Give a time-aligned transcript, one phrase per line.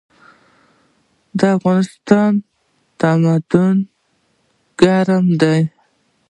[1.39, 2.31] د افغانستان
[3.01, 3.65] نمدې
[4.81, 5.59] ګرمې دي